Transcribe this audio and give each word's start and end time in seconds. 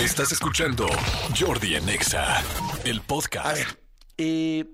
Estás 0.00 0.32
escuchando 0.32 0.88
Jordi 1.38 1.76
en 1.76 1.88
Exa, 1.88 2.42
el 2.84 3.00
podcast. 3.00 3.46
A 3.46 3.52
ver, 3.52 3.78
eh, 4.18 4.64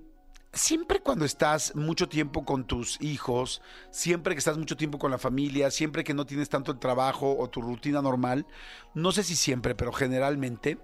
siempre 0.51 0.99
cuando 0.99 1.25
estás 1.25 1.75
mucho 1.75 2.09
tiempo 2.09 2.43
con 2.43 2.65
tus 2.65 2.99
hijos, 3.01 3.61
siempre 3.91 4.33
que 4.33 4.39
estás 4.39 4.57
mucho 4.57 4.75
tiempo 4.75 4.97
con 4.97 5.11
la 5.11 5.19
familia, 5.19 5.69
siempre 5.69 6.03
que 6.03 6.15
no 6.15 6.25
tienes 6.25 6.49
tanto 6.49 6.71
el 6.71 6.79
trabajo 6.79 7.37
o 7.37 7.47
tu 7.51 7.61
rutina 7.61 8.01
normal, 8.01 8.47
no 8.95 9.11
sé 9.11 9.21
si 9.21 9.35
siempre, 9.35 9.75
pero 9.75 9.93
generalmente 9.93 10.79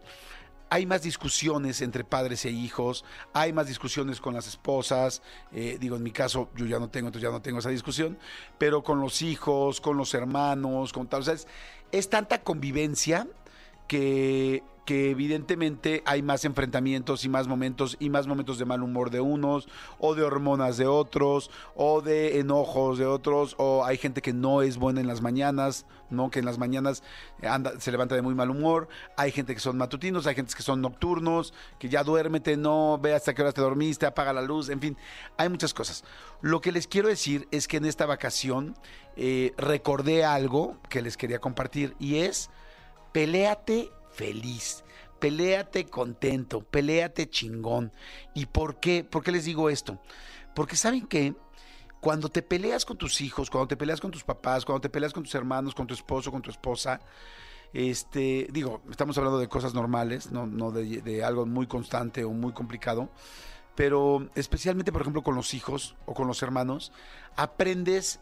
hay 0.69 0.85
más 0.85 1.01
discusiones 1.01 1.81
entre 1.81 2.03
padres 2.03 2.45
e 2.45 2.51
hijos, 2.51 3.05
hay 3.33 3.53
más 3.53 3.65
discusiones 3.65 4.21
con 4.21 4.35
las 4.35 4.47
esposas, 4.47 5.23
eh, 5.51 5.77
digo, 5.79 5.95
en 5.95 6.03
mi 6.03 6.11
caso 6.11 6.51
yo 6.55 6.67
ya 6.67 6.77
no 6.77 6.91
tengo, 6.91 7.07
entonces 7.07 7.27
ya 7.27 7.33
no 7.33 7.41
tengo 7.41 7.57
esa 7.57 7.69
discusión, 7.69 8.19
pero 8.59 8.83
con 8.83 9.01
los 9.01 9.23
hijos, 9.23 9.81
con 9.81 9.97
los 9.97 10.13
hermanos, 10.13 10.93
con 10.93 11.07
tal, 11.07 11.21
o 11.21 11.23
sea, 11.23 11.35
es 11.91 12.09
tanta 12.09 12.43
convivencia 12.43 13.27
que, 13.87 14.63
evidentemente 14.89 16.01
hay 16.05 16.21
más 16.21 16.45
enfrentamientos 16.45 17.25
y 17.25 17.29
más 17.29 17.45
momentos 17.49 17.97
y 17.99 18.09
más 18.09 18.25
momentos 18.25 18.57
de 18.57 18.63
mal 18.63 18.81
humor 18.81 19.09
de 19.09 19.19
unos 19.19 19.67
o 19.99 20.15
de 20.15 20.23
hormonas 20.23 20.77
de 20.77 20.87
otros 20.87 21.51
o 21.75 21.99
de 21.99 22.39
enojos 22.39 22.97
de 22.97 23.05
otros 23.05 23.55
o 23.57 23.83
hay 23.83 23.97
gente 23.97 24.21
que 24.21 24.31
no 24.31 24.61
es 24.61 24.77
buena 24.77 25.01
en 25.01 25.07
las 25.07 25.19
mañanas, 25.19 25.85
no 26.09 26.31
que 26.31 26.39
en 26.39 26.45
las 26.45 26.57
mañanas 26.57 27.03
anda, 27.43 27.77
se 27.81 27.91
levanta 27.91 28.15
de 28.15 28.21
muy 28.21 28.33
mal 28.33 28.49
humor, 28.49 28.87
hay 29.17 29.33
gente 29.33 29.53
que 29.53 29.59
son 29.59 29.77
matutinos, 29.77 30.25
hay 30.25 30.35
gente 30.35 30.53
que 30.55 30.63
son 30.63 30.79
nocturnos, 30.79 31.53
que 31.79 31.89
ya 31.89 32.05
duérmete, 32.05 32.55
no 32.55 32.97
ve 32.97 33.13
hasta 33.13 33.33
qué 33.33 33.41
horas 33.41 33.55
te 33.55 33.61
dormiste, 33.61 34.05
apaga 34.05 34.31
la 34.31 34.41
luz, 34.41 34.69
en 34.69 34.79
fin, 34.79 34.97
hay 35.35 35.49
muchas 35.49 35.73
cosas. 35.73 36.05
Lo 36.39 36.61
que 36.61 36.71
les 36.71 36.87
quiero 36.87 37.09
decir 37.09 37.45
es 37.51 37.67
que 37.67 37.75
en 37.75 37.83
esta 37.83 38.05
vacación 38.05 38.73
eh, 39.17 39.51
recordé 39.57 40.23
algo 40.23 40.77
que 40.87 41.01
les 41.01 41.17
quería 41.17 41.39
compartir 41.39 41.93
y 41.99 42.19
es 42.19 42.49
Peléate 43.17 43.91
feliz, 44.11 44.83
peléate 45.19 45.87
contento, 45.87 46.61
peléate 46.61 47.27
chingón. 47.27 47.91
¿Y 48.35 48.45
por 48.45 48.79
qué? 48.79 49.03
¿Por 49.03 49.23
qué 49.23 49.31
les 49.31 49.45
digo 49.45 49.71
esto? 49.71 49.99
Porque 50.53 50.75
saben 50.75 51.07
que 51.07 51.33
cuando 51.99 52.29
te 52.29 52.43
peleas 52.43 52.85
con 52.85 52.95
tus 52.95 53.19
hijos, 53.21 53.49
cuando 53.49 53.69
te 53.69 53.75
peleas 53.75 54.01
con 54.01 54.11
tus 54.11 54.23
papás, 54.23 54.65
cuando 54.65 54.81
te 54.81 54.89
peleas 54.89 55.13
con 55.13 55.23
tus 55.23 55.33
hermanos, 55.33 55.73
con 55.73 55.87
tu 55.87 55.95
esposo, 55.95 56.31
con 56.31 56.43
tu 56.43 56.51
esposa, 56.51 57.01
este, 57.73 58.49
digo, 58.51 58.83
estamos 58.91 59.17
hablando 59.17 59.39
de 59.39 59.49
cosas 59.49 59.73
normales, 59.73 60.31
no, 60.31 60.71
de 60.71 61.23
algo 61.23 61.47
muy 61.47 61.65
constante 61.65 62.23
o 62.23 62.29
muy 62.29 62.53
complicado, 62.53 63.09
pero 63.73 64.29
especialmente, 64.35 64.91
por 64.91 65.01
ejemplo, 65.01 65.23
con 65.23 65.33
los 65.33 65.55
hijos 65.55 65.95
o 66.05 66.13
con 66.13 66.27
los 66.27 66.43
hermanos, 66.43 66.91
aprendes 67.35 68.19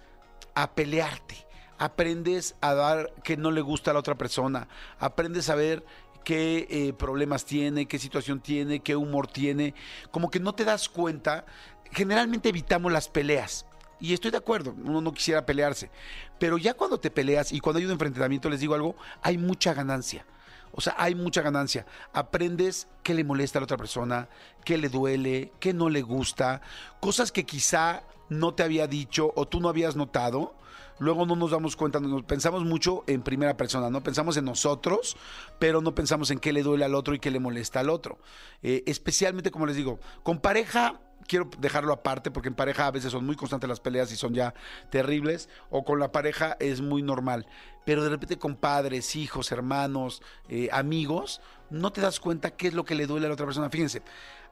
a 0.53 0.73
pelearte 0.73 1.45
aprendes 1.77 2.55
a 2.61 2.73
dar 2.73 3.11
que 3.23 3.37
no 3.37 3.51
le 3.51 3.61
gusta 3.61 3.91
a 3.91 3.93
la 3.93 3.99
otra 3.99 4.15
persona, 4.15 4.67
aprendes 4.99 5.49
a 5.49 5.55
ver 5.55 5.85
qué 6.23 6.67
eh, 6.69 6.93
problemas 6.93 7.45
tiene, 7.45 7.85
qué 7.85 7.99
situación 7.99 8.39
tiene, 8.39 8.79
qué 8.79 8.95
humor 8.95 9.27
tiene, 9.27 9.73
como 10.11 10.29
que 10.29 10.39
no 10.39 10.53
te 10.53 10.65
das 10.65 10.89
cuenta, 10.89 11.45
generalmente 11.91 12.49
evitamos 12.49 12.91
las 12.91 13.07
peleas. 13.07 13.65
Y 13.99 14.13
estoy 14.13 14.31
de 14.31 14.37
acuerdo, 14.37 14.75
uno 14.83 14.99
no 14.99 15.13
quisiera 15.13 15.45
pelearse. 15.45 15.89
Pero 16.37 16.57
ya 16.57 16.73
cuando 16.73 16.99
te 16.99 17.11
peleas 17.11 17.53
y 17.53 17.61
cuando 17.61 17.79
hay 17.79 17.85
un 17.85 17.91
enfrentamiento, 17.91 18.49
les 18.49 18.59
digo 18.59 18.75
algo, 18.75 18.95
hay 19.21 19.37
mucha 19.37 19.73
ganancia. 19.73 20.25
O 20.73 20.81
sea, 20.81 20.95
hay 20.97 21.15
mucha 21.15 21.41
ganancia. 21.41 21.85
Aprendes 22.11 22.89
qué 23.03 23.13
le 23.13 23.23
molesta 23.23 23.59
a 23.59 23.61
la 23.61 23.65
otra 23.65 23.77
persona, 23.77 24.27
qué 24.65 24.77
le 24.77 24.89
duele, 24.89 25.53
qué 25.61 25.73
no 25.73 25.87
le 25.87 26.01
gusta, 26.01 26.61
cosas 26.99 27.31
que 27.31 27.45
quizá 27.45 28.03
no 28.29 28.53
te 28.53 28.63
había 28.63 28.87
dicho 28.87 29.31
o 29.35 29.47
tú 29.47 29.59
no 29.59 29.69
habías 29.69 29.95
notado 29.95 30.55
luego 30.99 31.25
no 31.25 31.35
nos 31.35 31.51
damos 31.51 31.75
cuenta, 31.75 31.99
pensamos 32.25 32.63
mucho 32.63 33.03
en 33.07 33.21
primera 33.21 33.57
persona, 33.57 33.89
¿no? 33.89 34.03
Pensamos 34.03 34.37
en 34.37 34.45
nosotros, 34.45 35.17
pero 35.59 35.81
no 35.81 35.95
pensamos 35.95 36.31
en 36.31 36.39
qué 36.39 36.53
le 36.53 36.63
duele 36.63 36.85
al 36.85 36.95
otro 36.95 37.13
y 37.13 37.19
qué 37.19 37.31
le 37.31 37.39
molesta 37.39 37.79
al 37.79 37.89
otro. 37.89 38.19
Eh, 38.61 38.83
especialmente, 38.85 39.51
como 39.51 39.65
les 39.65 39.75
digo, 39.75 39.99
con 40.23 40.39
pareja 40.39 41.01
quiero 41.27 41.49
dejarlo 41.57 41.91
aparte 41.91 42.29
porque 42.29 42.49
en 42.49 42.55
pareja 42.55 42.85
a 42.85 42.91
veces 42.91 43.11
son 43.11 43.25
muy 43.25 43.35
constantes 43.35 43.67
las 43.67 43.79
peleas 43.79 44.11
y 44.11 44.15
son 44.15 44.33
ya 44.33 44.53
terribles, 44.89 45.49
o 45.69 45.83
con 45.83 45.99
la 45.99 46.11
pareja 46.11 46.55
es 46.59 46.81
muy 46.81 47.01
normal. 47.01 47.47
Pero 47.83 48.03
de 48.03 48.09
repente 48.09 48.37
con 48.37 48.55
padres, 48.55 49.15
hijos, 49.15 49.51
hermanos, 49.51 50.21
eh, 50.49 50.69
amigos, 50.71 51.41
no 51.69 51.91
te 51.91 52.01
das 52.01 52.19
cuenta 52.19 52.51
qué 52.51 52.67
es 52.67 52.73
lo 52.73 52.85
que 52.85 52.95
le 52.95 53.07
duele 53.07 53.25
a 53.25 53.29
la 53.29 53.33
otra 53.33 53.45
persona. 53.45 53.69
Fíjense, 53.69 54.01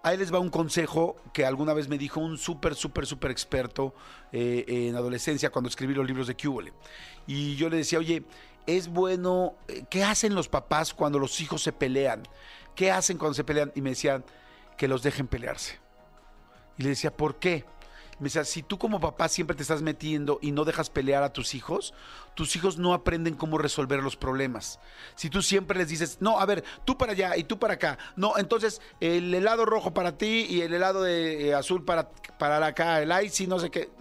ahí 0.04 0.18
les 0.18 0.34
va 0.34 0.40
un 0.40 0.50
consejo 0.50 1.16
que 1.34 1.46
alguna 1.46 1.74
vez 1.74 1.88
me 1.88 1.98
dijo 1.98 2.20
un 2.20 2.38
súper, 2.38 2.76
súper, 2.76 3.06
súper 3.06 3.32
experto 3.32 3.96
eh, 4.32 4.66
en 4.68 4.96
adolescencia 4.96 5.50
cuando 5.50 5.70
escribí 5.70 5.94
los 5.94 6.06
libros 6.06 6.28
de 6.28 6.36
Cúbole. 6.36 6.74
Y 7.26 7.56
yo 7.56 7.70
le 7.70 7.78
decía, 7.78 8.00
oye, 8.00 8.24
es 8.68 8.90
bueno, 8.90 9.56
eh, 9.68 9.86
¿qué 9.90 10.04
hacen 10.04 10.36
los 10.36 10.50
papás 10.50 10.94
cuando 10.94 11.20
los 11.20 11.40
hijos 11.42 11.64
se 11.64 11.72
pelean? 11.72 12.24
¿Qué 12.76 12.92
hacen 12.92 13.18
cuando 13.18 13.34
se 13.34 13.44
pelean? 13.44 13.72
Y 13.76 13.82
me 13.82 13.92
decían, 13.92 14.26
que 14.78 14.88
los 14.88 15.04
dejen 15.04 15.28
pelearse. 15.28 15.80
Y 16.78 16.84
le 16.84 16.90
decía, 16.90 17.16
¿por 17.16 17.38
qué? 17.38 17.66
Me 18.24 18.28
decía, 18.30 18.46
si 18.46 18.64
tú 18.64 18.80
como 18.80 19.02
papá 19.02 19.28
siempre 19.28 19.54
te 19.54 19.64
estás 19.64 19.82
metiendo 19.82 20.40
y 20.42 20.54
no 20.54 20.64
dejas 20.64 20.90
pelear 20.90 21.24
a 21.24 21.34
tus 21.34 21.56
hijos, 21.56 21.94
tus 22.36 22.56
hijos 22.56 22.78
no 22.78 22.94
aprenden 22.94 23.36
cómo 23.36 23.58
resolver 23.58 24.02
los 24.02 24.16
problemas. 24.16 24.80
Si 25.16 25.30
tú 25.30 25.42
siempre 25.42 25.78
les 25.78 25.90
dices, 25.90 26.20
no, 26.22 26.40
a 26.40 26.46
ver, 26.46 26.64
tú 26.86 26.98
para 26.98 27.12
allá 27.12 27.36
y 27.36 27.44
tú 27.44 27.60
para 27.60 27.74
acá, 27.74 27.98
no, 28.16 28.38
entonces 28.38 28.82
el 29.02 29.34
helado 29.34 29.66
rojo 29.66 29.94
para 29.94 30.18
ti 30.18 30.48
y 30.50 30.62
el 30.62 30.74
helado 30.74 31.04
de 31.04 31.50
eh, 31.50 31.54
azul 31.54 31.84
para, 31.84 32.12
para 32.40 32.66
acá, 32.66 33.02
el 33.02 33.12
ice 33.26 33.44
y 33.44 33.48
no 33.48 33.60
sé 33.60 33.70
qué. 33.70 33.92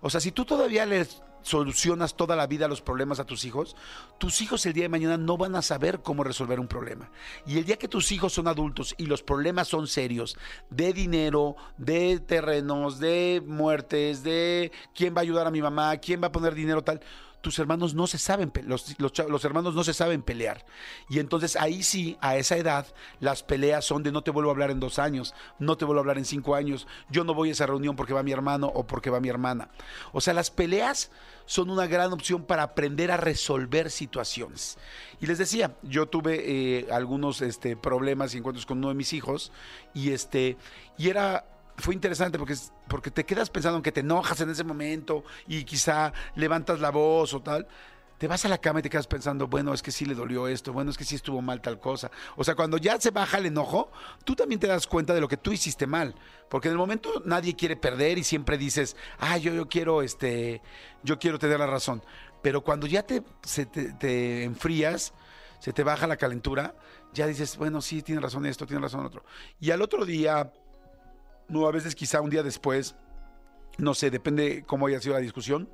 O 0.00 0.10
sea, 0.10 0.20
si 0.20 0.32
tú 0.32 0.44
todavía 0.44 0.84
les 0.84 1.22
solucionas 1.48 2.14
toda 2.14 2.36
la 2.36 2.46
vida 2.46 2.68
los 2.68 2.82
problemas 2.82 3.20
a 3.20 3.24
tus 3.24 3.44
hijos, 3.44 3.74
tus 4.18 4.40
hijos 4.42 4.66
el 4.66 4.74
día 4.74 4.84
de 4.84 4.88
mañana 4.90 5.16
no 5.16 5.36
van 5.38 5.56
a 5.56 5.62
saber 5.62 6.00
cómo 6.02 6.22
resolver 6.22 6.60
un 6.60 6.68
problema. 6.68 7.10
Y 7.46 7.58
el 7.58 7.64
día 7.64 7.78
que 7.78 7.88
tus 7.88 8.12
hijos 8.12 8.34
son 8.34 8.48
adultos 8.48 8.94
y 8.98 9.06
los 9.06 9.22
problemas 9.22 9.68
son 9.68 9.86
serios, 9.86 10.36
de 10.68 10.92
dinero, 10.92 11.56
de 11.78 12.20
terrenos, 12.20 12.98
de 12.98 13.42
muertes, 13.46 14.22
de 14.22 14.72
quién 14.94 15.14
va 15.14 15.20
a 15.20 15.22
ayudar 15.22 15.46
a 15.46 15.50
mi 15.50 15.62
mamá, 15.62 15.96
quién 15.96 16.22
va 16.22 16.26
a 16.26 16.32
poner 16.32 16.54
dinero 16.54 16.84
tal, 16.84 17.00
tus 17.48 17.58
hermanos 17.58 17.94
no 17.94 18.06
se 18.06 18.18
saben, 18.18 18.52
los, 18.66 18.94
los, 18.98 19.44
hermanos 19.46 19.74
no 19.74 19.82
se 19.82 19.94
saben 19.94 20.20
pelear. 20.20 20.66
Y 21.08 21.18
entonces 21.18 21.56
ahí 21.56 21.82
sí, 21.82 22.18
a 22.20 22.36
esa 22.36 22.58
edad, 22.58 22.86
las 23.20 23.42
peleas 23.42 23.86
son 23.86 24.02
de 24.02 24.12
no 24.12 24.20
te 24.20 24.30
vuelvo 24.30 24.50
a 24.50 24.52
hablar 24.52 24.70
en 24.70 24.80
dos 24.80 24.98
años, 24.98 25.34
no 25.58 25.78
te 25.78 25.86
vuelvo 25.86 26.00
a 26.00 26.02
hablar 26.02 26.18
en 26.18 26.26
cinco 26.26 26.54
años, 26.54 26.86
yo 27.08 27.24
no 27.24 27.32
voy 27.32 27.48
a 27.48 27.52
esa 27.52 27.64
reunión 27.64 27.96
porque 27.96 28.12
va 28.12 28.22
mi 28.22 28.32
hermano 28.32 28.66
o 28.66 28.86
porque 28.86 29.08
va 29.08 29.18
mi 29.18 29.30
hermana. 29.30 29.70
O 30.12 30.20
sea, 30.20 30.34
las 30.34 30.50
peleas 30.50 31.10
son 31.46 31.70
una 31.70 31.86
gran 31.86 32.12
opción 32.12 32.42
para 32.42 32.64
aprender 32.64 33.10
a 33.10 33.16
resolver 33.16 33.90
situaciones. 33.90 34.76
Y 35.18 35.24
les 35.24 35.38
decía, 35.38 35.74
yo 35.82 36.04
tuve 36.04 36.42
eh, 36.44 36.88
algunos 36.90 37.40
este, 37.40 37.78
problemas 37.78 38.34
y 38.34 38.38
encuentros 38.38 38.66
con 38.66 38.76
uno 38.76 38.90
de 38.90 38.94
mis 38.94 39.14
hijos 39.14 39.52
y, 39.94 40.10
este, 40.10 40.58
y 40.98 41.08
era 41.08 41.46
fue 41.78 41.94
interesante 41.94 42.38
porque, 42.38 42.56
porque 42.88 43.10
te 43.10 43.24
quedas 43.24 43.50
pensando 43.50 43.76
en 43.76 43.82
que 43.82 43.92
te 43.92 44.00
enojas 44.00 44.40
en 44.40 44.50
ese 44.50 44.64
momento 44.64 45.24
y 45.46 45.64
quizá 45.64 46.12
levantas 46.34 46.80
la 46.80 46.90
voz 46.90 47.34
o 47.34 47.40
tal. 47.40 47.66
Te 48.18 48.26
vas 48.26 48.44
a 48.44 48.48
la 48.48 48.58
cama 48.58 48.80
y 48.80 48.82
te 48.82 48.90
quedas 48.90 49.06
pensando, 49.06 49.46
bueno, 49.46 49.72
es 49.72 49.80
que 49.80 49.92
sí 49.92 50.04
le 50.04 50.12
dolió 50.12 50.48
esto, 50.48 50.72
bueno, 50.72 50.90
es 50.90 50.98
que 50.98 51.04
sí 51.04 51.14
estuvo 51.14 51.40
mal 51.40 51.60
tal 51.60 51.78
cosa. 51.78 52.10
O 52.34 52.42
sea, 52.42 52.56
cuando 52.56 52.76
ya 52.76 53.00
se 53.00 53.12
baja 53.12 53.38
el 53.38 53.46
enojo, 53.46 53.92
tú 54.24 54.34
también 54.34 54.58
te 54.58 54.66
das 54.66 54.88
cuenta 54.88 55.14
de 55.14 55.20
lo 55.20 55.28
que 55.28 55.36
tú 55.36 55.52
hiciste 55.52 55.86
mal. 55.86 56.16
Porque 56.48 56.66
en 56.66 56.72
el 56.72 56.78
momento 56.78 57.22
nadie 57.24 57.54
quiere 57.54 57.76
perder 57.76 58.18
y 58.18 58.24
siempre 58.24 58.58
dices, 58.58 58.96
ah, 59.20 59.38
yo, 59.38 59.54
yo 59.54 59.68
quiero, 59.68 60.02
este, 60.02 60.62
yo 61.04 61.20
quiero 61.20 61.38
tener 61.38 61.60
la 61.60 61.68
razón. 61.68 62.02
Pero 62.42 62.64
cuando 62.64 62.88
ya 62.88 63.04
te, 63.04 63.22
se 63.44 63.66
te, 63.66 63.92
te 63.92 64.42
enfrías, 64.42 65.14
se 65.60 65.72
te 65.72 65.84
baja 65.84 66.08
la 66.08 66.16
calentura, 66.16 66.74
ya 67.12 67.28
dices, 67.28 67.56
bueno, 67.56 67.80
sí, 67.80 68.02
tiene 68.02 68.20
razón 68.20 68.46
esto, 68.46 68.66
tiene 68.66 68.82
razón 68.82 69.06
otro. 69.06 69.24
Y 69.60 69.70
al 69.70 69.80
otro 69.80 70.04
día, 70.04 70.52
no, 71.48 71.66
a 71.66 71.72
veces 71.72 71.94
quizá 71.94 72.20
un 72.20 72.30
día 72.30 72.42
después, 72.42 72.94
no 73.78 73.94
sé, 73.94 74.10
depende 74.10 74.64
cómo 74.66 74.86
haya 74.86 75.00
sido 75.00 75.14
la 75.14 75.20
discusión. 75.20 75.68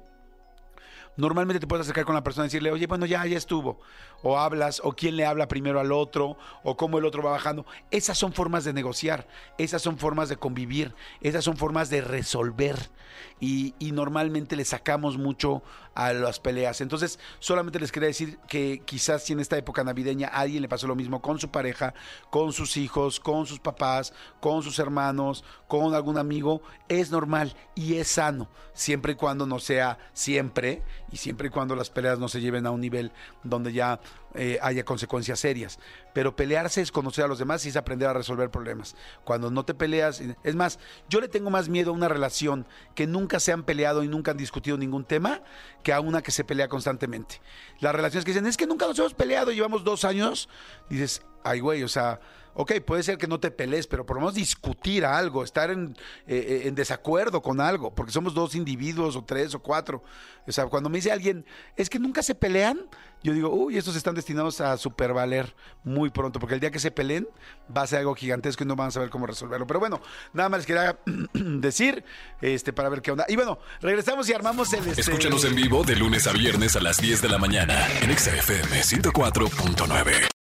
Normalmente 1.17 1.61
te 1.61 1.67
puedes 1.67 1.87
acercar 1.87 2.05
con 2.05 2.15
la 2.15 2.25
persona 2.25 2.47
y 2.47 2.49
decirle, 2.49 2.71
oye, 2.71 2.87
bueno, 2.87 3.07
ya, 3.07 3.25
estuvo. 3.25 3.81
O 4.23 4.39
hablas, 4.39 4.81
o 4.83 4.93
quién 4.93 5.17
le 5.17 5.27
habla 5.27 5.49
primero 5.49 5.81
al 5.81 5.93
otro, 5.93 6.37
o 6.63 6.77
cómo 6.77 6.99
el 6.99 7.05
otro 7.05 7.23
va 7.23 7.33
bajando. 7.33 7.67
Esas 7.91 8.19
son 8.19 8.33
formas 8.33 8.65
de 8.65 8.73
negociar, 8.73 9.27
esas 9.59 9.83
son 9.83 9.99
formas 9.99 10.29
de 10.29 10.37
convivir, 10.37 10.95
esas 11.21 11.45
son 11.45 11.57
formas 11.57 11.91
de 11.91 12.01
resolver. 12.01 12.91
Y, 13.39 13.75
y 13.79 13.93
normalmente 13.93 14.57
le 14.57 14.65
sacamos 14.65 15.19
mucho 15.19 15.63
a 15.95 16.13
las 16.13 16.41
peleas. 16.41 16.81
Entonces, 16.81 17.19
solamente 17.39 17.79
les 17.79 17.93
quería 17.93 18.09
decir 18.09 18.39
que 18.49 18.83
quizás 18.85 19.23
si 19.23 19.33
en 19.33 19.41
esta 19.41 19.57
época 19.57 19.85
navideña 19.85 20.29
alguien 20.29 20.63
le 20.63 20.69
pasó 20.69 20.87
lo 20.87 20.97
mismo 20.97 21.23
con 21.23 21.39
su 21.39 21.51
pareja, 21.51 21.95
con 22.31 22.53
sus 22.53 22.77
hijos, 22.77 23.21
con 23.21 23.47
sus 23.47 23.61
papás, 23.61 24.13
con 24.41 24.63
sus 24.63 24.79
hermanos, 24.79 25.45
con 25.69 25.95
algún 25.95 26.19
amigo, 26.19 26.63
es 26.89 27.11
normal 27.11 27.55
y 27.75 27.95
es 27.97 28.09
sano, 28.09 28.49
siempre 28.73 29.13
y 29.13 29.17
cuando 29.17 29.47
no 29.47 29.59
sea 29.61 29.99
siempre 30.13 30.83
y 31.11 31.17
siempre 31.17 31.49
y 31.49 31.51
cuando 31.51 31.77
las 31.77 31.91
peleas 31.91 32.19
no 32.19 32.29
se 32.29 32.41
lleven 32.41 32.67
a 32.67 32.71
un 32.71 32.81
nivel 32.81 33.13
donde 33.43 33.73
ya 33.73 34.01
eh, 34.35 34.59
haya 34.63 34.85
consecuencias 34.85 35.41
serias. 35.41 35.79
Pero 36.13 36.35
pelearse 36.35 36.81
es 36.83 36.91
conocer 36.91 37.25
a 37.25 37.29
los 37.29 37.39
demás 37.39 37.65
y 37.67 37.69
es 37.69 37.77
aprender 37.77 38.09
a 38.09 38.13
resolver 38.13 38.51
problemas. 38.51 38.97
Cuando 39.25 39.51
no 39.51 39.65
te 39.65 39.75
peleas, 39.75 40.23
es 40.43 40.55
más, 40.55 40.79
yo 41.09 41.21
le 41.21 41.29
tengo 41.29 41.51
más 41.51 41.69
miedo 41.69 41.91
a 41.91 41.95
una 41.95 42.09
relación 42.09 42.67
que 42.95 43.07
nunca 43.07 43.41
se 43.41 43.53
han 43.53 43.63
peleado 43.63 44.03
y 44.03 44.09
nunca 44.09 44.33
han 44.33 44.37
discutido 44.37 44.77
ningún 44.77 45.05
tema 45.05 45.43
que 45.83 45.93
a 45.93 46.01
una 46.01 46.23
que 46.23 46.31
se 46.31 46.45
pelea 46.45 46.69
constantemente. 46.69 47.41
Las 47.81 47.95
relaciones 47.95 48.25
que 48.25 48.33
dicen, 48.33 48.47
es 48.47 48.57
que 48.57 48.67
nunca 48.67 48.87
nos 48.87 48.99
hemos 48.99 49.15
peleado, 49.15 49.53
llevamos 49.53 49.85
dos 49.85 50.05
años, 50.05 50.49
dices, 50.89 51.23
ay, 51.45 51.61
güey, 51.61 51.83
o 51.83 51.89
sea, 51.89 52.21
ok, 52.55 52.81
puede 52.81 53.03
ser 53.03 53.19
que 53.19 53.27
no 53.27 53.41
te 53.41 53.51
pelees, 53.51 53.87
pero 53.87 54.07
por 54.07 54.17
lo 54.17 54.23
menos 54.23 54.35
discutir 54.35 55.05
algo, 55.05 55.45
estar 55.45 55.71
en, 55.71 55.97
eh, 56.27 56.63
en, 56.65 56.75
desacuerdo 56.75 57.43
con 57.43 57.61
algo, 57.61 57.95
porque 57.95 58.13
somos 58.13 58.35
dos 58.35 58.55
individuos 58.55 59.17
o 59.17 59.25
tres 59.25 59.55
o 59.55 59.61
cuatro. 59.61 60.03
O 60.47 60.53
sea, 60.53 60.67
cuando 60.67 60.89
me 60.89 60.99
dice 60.99 61.13
alguien, 61.13 61.45
es 61.77 61.91
que 61.91 61.99
nunca 61.99 62.23
se 62.23 62.35
pelean, 62.35 62.81
yo 63.23 63.33
digo, 63.33 63.51
uy, 63.51 63.79
estos 63.79 63.97
están 63.97 64.15
destinados 64.15 64.61
a 64.61 64.77
supervaler 64.77 65.55
muy 65.83 66.11
pronto, 66.11 66.39
porque 66.39 66.55
el 66.55 66.61
día 66.61 66.71
que 66.71 66.79
se 66.79 66.91
peleen 66.91 67.27
va 67.75 67.83
a 67.83 67.87
ser 67.87 68.01
algo 68.01 68.15
gigantesco 68.15 68.65
y 68.65 68.67
no 68.67 68.77
van 68.77 68.89
a 68.89 68.91
saber 68.91 69.09
cómo 69.09 69.27
resolverlo. 69.27 69.67
Pero 69.67 69.81
bueno, 69.81 70.01
nada 70.33 70.49
más 70.49 70.59
les 70.59 70.67
quería 70.67 70.99
decir, 71.33 72.05
este, 72.41 72.73
para 72.73 72.89
ver 72.91 73.01
qué 73.01 73.11
onda. 73.11 73.25
Y 73.29 73.37
bueno, 73.37 73.59
regresamos 73.81 74.29
y 74.29 74.35
armamos 74.35 74.73
el... 74.75 74.87
Este... 74.87 75.01
Escúchanos 75.01 75.45
en 75.45 75.55
vivo 75.55 75.83
de 75.85 75.97
lunes 75.97 76.27
a 76.27 76.33
viernes 76.33 76.77
a 76.77 76.81
las 76.81 76.99
10 76.99 77.23
de 77.23 77.29
la 77.29 77.39
mañana 77.39 77.89
en 78.03 78.17
XFM 78.17 78.83
104.9. 78.83 80.34